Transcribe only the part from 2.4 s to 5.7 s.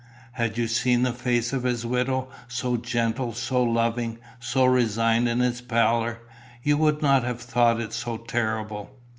so gentle, so loving, so resigned in its